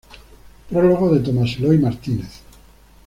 [0.69, 2.31] Prólogo de Tomás Eloy Martínez.